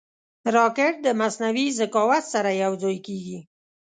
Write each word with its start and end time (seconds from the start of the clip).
راکټ 0.55 0.93
د 1.05 1.07
مصنوعي 1.21 1.67
ذکاوت 1.79 2.23
سره 2.33 2.49
یوځای 2.63 2.97
کېږي 3.07 3.39